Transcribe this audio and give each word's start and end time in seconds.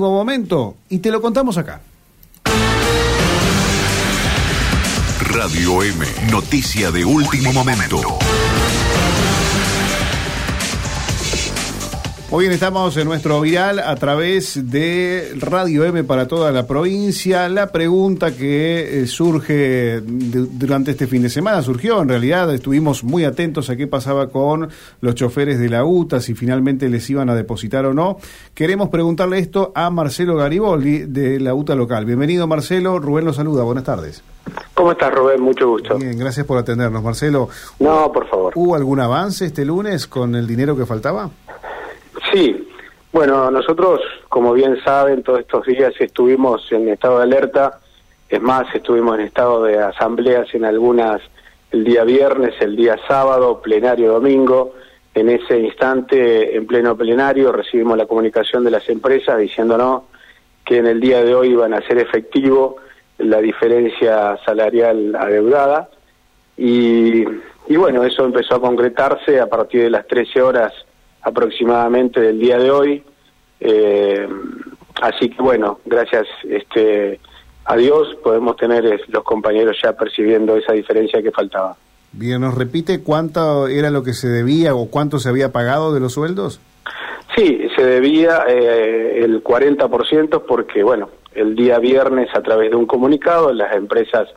momento 0.00 0.76
y 0.88 1.00
te 1.00 1.10
lo 1.10 1.20
contamos 1.20 1.58
acá. 1.58 1.80
Radio 5.32 5.82
M, 5.82 6.06
noticia 6.30 6.92
de 6.92 7.04
último 7.04 7.52
momento. 7.52 7.98
Muy 12.30 12.42
bien, 12.42 12.52
estamos 12.52 12.94
en 12.98 13.08
nuestro 13.08 13.40
viral 13.40 13.78
a 13.78 13.96
través 13.96 14.70
de 14.70 15.32
Radio 15.40 15.86
M 15.86 16.04
para 16.04 16.28
toda 16.28 16.52
la 16.52 16.66
provincia. 16.66 17.48
La 17.48 17.72
pregunta 17.72 18.36
que 18.36 19.00
eh, 19.00 19.06
surge 19.06 20.02
durante 20.02 20.90
este 20.90 21.06
fin 21.06 21.22
de 21.22 21.30
semana 21.30 21.62
surgió, 21.62 22.02
en 22.02 22.10
realidad 22.10 22.52
estuvimos 22.52 23.02
muy 23.02 23.24
atentos 23.24 23.70
a 23.70 23.76
qué 23.76 23.86
pasaba 23.86 24.28
con 24.28 24.68
los 25.00 25.14
choferes 25.14 25.58
de 25.58 25.70
la 25.70 25.86
UTA, 25.86 26.20
si 26.20 26.34
finalmente 26.34 26.90
les 26.90 27.08
iban 27.08 27.30
a 27.30 27.34
depositar 27.34 27.86
o 27.86 27.94
no. 27.94 28.18
Queremos 28.52 28.90
preguntarle 28.90 29.38
esto 29.38 29.72
a 29.74 29.88
Marcelo 29.88 30.36
Gariboldi 30.36 31.06
de 31.06 31.40
la 31.40 31.54
UTA 31.54 31.74
local. 31.76 32.04
Bienvenido 32.04 32.46
Marcelo, 32.46 32.98
Rubén 32.98 33.24
lo 33.24 33.32
saluda, 33.32 33.62
buenas 33.62 33.84
tardes. 33.84 34.22
¿Cómo 34.74 34.92
estás, 34.92 35.14
Rubén? 35.14 35.40
Mucho 35.40 35.66
gusto. 35.66 35.96
Bien, 35.96 36.18
gracias 36.18 36.44
por 36.44 36.58
atendernos, 36.58 37.02
Marcelo. 37.02 37.48
No, 37.78 38.12
por 38.12 38.28
favor. 38.28 38.52
¿Hubo 38.54 38.74
algún 38.74 39.00
avance 39.00 39.46
este 39.46 39.64
lunes 39.64 40.06
con 40.06 40.34
el 40.34 40.46
dinero 40.46 40.76
que 40.76 40.84
faltaba? 40.84 41.30
Sí, 42.32 42.68
bueno, 43.10 43.50
nosotros, 43.50 44.00
como 44.28 44.52
bien 44.52 44.78
saben, 44.84 45.22
todos 45.22 45.40
estos 45.40 45.64
días 45.64 45.94
estuvimos 45.98 46.70
en 46.72 46.88
estado 46.88 47.18
de 47.18 47.24
alerta, 47.24 47.80
es 48.28 48.40
más, 48.42 48.66
estuvimos 48.74 49.18
en 49.18 49.24
estado 49.24 49.62
de 49.64 49.78
asambleas 49.78 50.54
en 50.54 50.66
algunas 50.66 51.22
el 51.70 51.84
día 51.84 52.04
viernes, 52.04 52.54
el 52.60 52.76
día 52.76 52.96
sábado, 53.06 53.60
plenario 53.62 54.12
domingo. 54.12 54.74
En 55.14 55.30
ese 55.30 55.58
instante, 55.58 56.54
en 56.56 56.66
pleno 56.66 56.96
plenario, 56.96 57.50
recibimos 57.50 57.96
la 57.96 58.06
comunicación 58.06 58.62
de 58.64 58.70
las 58.70 58.88
empresas 58.88 59.38
diciéndonos 59.38 60.02
que 60.64 60.76
en 60.76 60.86
el 60.86 61.00
día 61.00 61.24
de 61.24 61.34
hoy 61.34 61.48
iban 61.48 61.72
a 61.72 61.80
ser 61.86 61.98
efectivo 61.98 62.76
la 63.16 63.38
diferencia 63.38 64.38
salarial 64.44 65.16
adeudada. 65.16 65.88
Y, 66.56 67.24
y 67.68 67.76
bueno, 67.76 68.04
eso 68.04 68.24
empezó 68.24 68.56
a 68.56 68.60
concretarse 68.60 69.40
a 69.40 69.46
partir 69.46 69.82
de 69.82 69.90
las 69.90 70.06
13 70.06 70.42
horas 70.42 70.72
aproximadamente 71.28 72.20
del 72.20 72.38
día 72.38 72.58
de 72.58 72.70
hoy. 72.70 73.02
Eh, 73.60 74.28
así 75.00 75.30
que 75.30 75.42
bueno, 75.42 75.80
gracias 75.84 76.26
este, 76.48 77.20
a 77.64 77.76
Dios 77.76 78.16
podemos 78.22 78.56
tener 78.56 79.00
los 79.08 79.24
compañeros 79.24 79.76
ya 79.82 79.92
percibiendo 79.92 80.56
esa 80.56 80.72
diferencia 80.72 81.22
que 81.22 81.30
faltaba. 81.30 81.76
Bien, 82.12 82.40
¿nos 82.40 82.54
repite 82.54 83.02
cuánto 83.02 83.68
era 83.68 83.90
lo 83.90 84.02
que 84.02 84.14
se 84.14 84.28
debía 84.28 84.74
o 84.74 84.86
cuánto 84.86 85.18
se 85.18 85.28
había 85.28 85.52
pagado 85.52 85.92
de 85.92 86.00
los 86.00 86.14
sueldos? 86.14 86.60
Sí, 87.36 87.68
se 87.76 87.84
debía 87.84 88.44
eh, 88.48 89.20
el 89.22 89.44
40% 89.44 90.44
porque, 90.48 90.82
bueno, 90.82 91.10
el 91.34 91.54
día 91.54 91.78
viernes 91.78 92.28
a 92.34 92.42
través 92.42 92.70
de 92.70 92.76
un 92.76 92.86
comunicado 92.86 93.52
las 93.52 93.76
empresas 93.76 94.28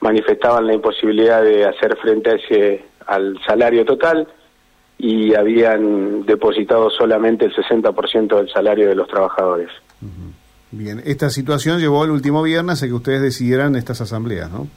manifestaban 0.00 0.66
la 0.66 0.74
imposibilidad 0.74 1.42
de 1.42 1.64
hacer 1.64 1.96
frente 1.96 2.30
a 2.30 2.34
ese, 2.34 2.84
al 3.06 3.38
salario 3.46 3.84
total 3.84 4.28
y 4.98 5.34
habían 5.34 6.24
depositado 6.24 6.90
solamente 6.90 7.44
el 7.46 7.54
60% 7.54 8.36
del 8.36 8.48
salario 8.50 8.88
de 8.88 8.94
los 8.94 9.08
trabajadores. 9.08 9.68
Bien, 10.70 11.02
esta 11.04 11.30
situación 11.30 11.78
llevó 11.78 12.04
el 12.04 12.10
último 12.10 12.42
viernes 12.42 12.82
a 12.82 12.86
que 12.86 12.92
ustedes 12.92 13.22
decidieran 13.22 13.76
estas 13.76 14.00
asambleas, 14.00 14.50
¿no? 14.50 14.68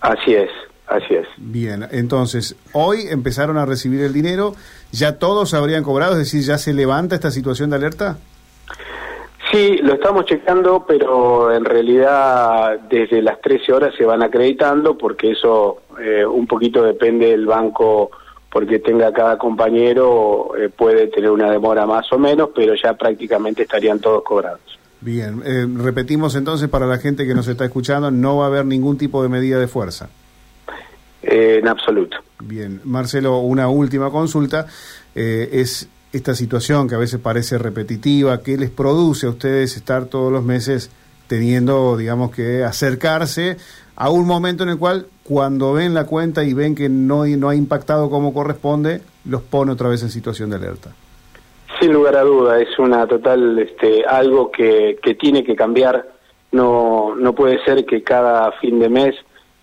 Así 0.00 0.34
es, 0.34 0.50
así 0.86 1.14
es. 1.14 1.26
Bien, 1.36 1.86
entonces, 1.90 2.56
hoy 2.72 3.06
empezaron 3.08 3.56
a 3.56 3.64
recibir 3.64 4.02
el 4.02 4.12
dinero, 4.12 4.54
¿ya 4.92 5.18
todos 5.18 5.54
habrían 5.54 5.82
cobrado? 5.82 6.12
Es 6.12 6.18
decir, 6.18 6.42
¿ya 6.42 6.58
se 6.58 6.74
levanta 6.74 7.14
esta 7.14 7.30
situación 7.30 7.70
de 7.70 7.76
alerta? 7.76 8.18
Sí, 9.50 9.78
lo 9.82 9.94
estamos 9.94 10.24
checando, 10.24 10.84
pero 10.86 11.54
en 11.54 11.64
realidad 11.64 12.80
desde 12.88 13.22
las 13.22 13.40
13 13.40 13.72
horas 13.72 13.94
se 13.96 14.04
van 14.04 14.22
acreditando 14.22 14.96
porque 14.96 15.32
eso 15.32 15.82
eh, 16.00 16.24
un 16.24 16.46
poquito 16.46 16.82
depende 16.82 17.28
del 17.30 17.46
banco 17.46 18.10
porque 18.54 18.78
tenga 18.78 19.12
cada 19.12 19.36
compañero 19.36 20.52
eh, 20.56 20.68
puede 20.68 21.08
tener 21.08 21.28
una 21.28 21.50
demora 21.50 21.86
más 21.86 22.10
o 22.12 22.20
menos, 22.20 22.50
pero 22.54 22.74
ya 22.80 22.94
prácticamente 22.94 23.62
estarían 23.62 23.98
todos 23.98 24.22
cobrados. 24.22 24.60
Bien, 25.00 25.42
eh, 25.44 25.66
repetimos 25.74 26.36
entonces 26.36 26.68
para 26.68 26.86
la 26.86 26.98
gente 26.98 27.26
que 27.26 27.34
nos 27.34 27.48
está 27.48 27.64
escuchando, 27.64 28.12
no 28.12 28.36
va 28.36 28.44
a 28.44 28.46
haber 28.46 28.64
ningún 28.64 28.96
tipo 28.96 29.24
de 29.24 29.28
medida 29.28 29.58
de 29.58 29.66
fuerza. 29.66 30.08
Eh, 31.24 31.58
en 31.60 31.66
absoluto. 31.66 32.18
Bien, 32.44 32.80
Marcelo, 32.84 33.38
una 33.40 33.68
última 33.68 34.10
consulta. 34.10 34.66
es 35.16 35.88
esta 36.12 36.36
situación 36.36 36.88
que 36.88 36.94
a 36.94 36.98
veces 36.98 37.18
parece 37.18 37.58
repetitiva, 37.58 38.40
¿qué 38.40 38.56
les 38.56 38.70
produce 38.70 39.26
a 39.26 39.30
ustedes 39.30 39.76
estar 39.76 40.04
todos 40.04 40.32
los 40.32 40.44
meses 40.44 40.92
teniendo, 41.26 41.96
digamos, 41.96 42.30
que 42.30 42.62
acercarse 42.62 43.56
a 43.96 44.10
un 44.10 44.26
momento 44.26 44.62
en 44.62 44.70
el 44.70 44.78
cual 44.78 45.06
cuando 45.22 45.72
ven 45.72 45.94
la 45.94 46.04
cuenta 46.04 46.44
y 46.44 46.52
ven 46.52 46.74
que 46.74 46.88
no, 46.88 47.24
no 47.26 47.48
ha 47.48 47.54
impactado 47.54 48.10
como 48.10 48.34
corresponde, 48.34 49.00
los 49.24 49.42
pone 49.42 49.72
otra 49.72 49.88
vez 49.88 50.02
en 50.02 50.10
situación 50.10 50.50
de 50.50 50.56
alerta. 50.56 50.90
Sin 51.80 51.92
lugar 51.92 52.16
a 52.16 52.22
duda, 52.22 52.60
es 52.60 52.78
una 52.78 53.06
total, 53.06 53.58
este, 53.58 54.04
algo 54.04 54.50
que, 54.50 54.98
que 55.02 55.14
tiene 55.14 55.42
que 55.42 55.56
cambiar. 55.56 56.08
No, 56.52 57.14
no 57.16 57.34
puede 57.34 57.62
ser 57.64 57.84
que 57.84 58.02
cada 58.02 58.52
fin 58.52 58.78
de 58.78 58.88
mes, 58.88 59.14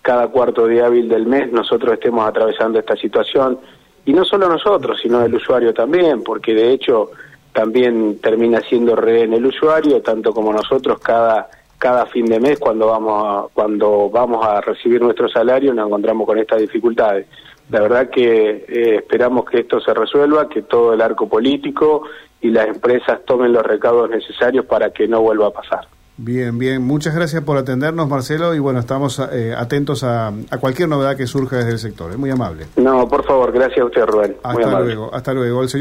cada 0.02 0.28
cuarto 0.28 0.66
día 0.66 0.86
hábil 0.86 1.08
del 1.08 1.26
mes, 1.26 1.50
nosotros 1.52 1.94
estemos 1.94 2.26
atravesando 2.26 2.78
esta 2.78 2.96
situación. 2.96 3.58
Y 4.04 4.12
no 4.12 4.24
solo 4.24 4.48
nosotros, 4.48 4.98
sino 5.00 5.22
el 5.24 5.34
usuario 5.34 5.72
también, 5.72 6.22
porque 6.22 6.54
de 6.54 6.72
hecho 6.72 7.12
también 7.52 8.18
termina 8.20 8.60
siendo 8.60 8.96
rehén 8.96 9.32
el 9.32 9.46
usuario, 9.46 10.02
tanto 10.02 10.32
como 10.32 10.52
nosotros 10.52 10.98
cada 11.00 11.48
cada 11.82 12.06
fin 12.06 12.26
de 12.26 12.38
mes 12.38 12.60
cuando 12.60 12.86
vamos 12.86 13.24
a, 13.26 13.52
cuando 13.52 14.08
vamos 14.08 14.46
a 14.46 14.60
recibir 14.60 15.02
nuestro 15.02 15.28
salario 15.28 15.74
nos 15.74 15.88
encontramos 15.88 16.28
con 16.28 16.38
estas 16.38 16.60
dificultades. 16.60 17.26
La 17.70 17.80
verdad 17.80 18.08
que 18.08 18.64
eh, 18.68 18.96
esperamos 18.98 19.46
que 19.46 19.58
esto 19.58 19.80
se 19.80 19.92
resuelva, 19.92 20.48
que 20.48 20.62
todo 20.62 20.92
el 20.92 21.00
arco 21.00 21.28
político 21.28 22.04
y 22.40 22.50
las 22.50 22.68
empresas 22.68 23.24
tomen 23.26 23.52
los 23.52 23.64
recaudos 23.64 24.08
necesarios 24.10 24.64
para 24.64 24.90
que 24.90 25.08
no 25.08 25.22
vuelva 25.22 25.48
a 25.48 25.50
pasar. 25.50 25.88
Bien, 26.18 26.56
bien. 26.56 26.82
Muchas 26.82 27.16
gracias 27.16 27.42
por 27.42 27.56
atendernos, 27.56 28.08
Marcelo, 28.08 28.54
y 28.54 28.60
bueno, 28.60 28.78
estamos 28.78 29.20
eh, 29.32 29.52
atentos 29.56 30.04
a, 30.04 30.28
a, 30.28 30.58
cualquier 30.58 30.88
novedad 30.88 31.16
que 31.16 31.26
surja 31.26 31.56
desde 31.56 31.72
el 31.72 31.78
sector. 31.80 32.12
Es 32.12 32.18
muy 32.18 32.30
amable. 32.30 32.66
No, 32.76 33.08
por 33.08 33.24
favor, 33.24 33.50
gracias 33.50 33.80
a 33.80 33.86
usted, 33.86 34.06
Rubén. 34.06 34.36
Hasta 34.44 34.80
luego, 34.80 35.12
hasta 35.12 35.34
luego. 35.34 35.62
El 35.62 35.68
señor 35.68 35.80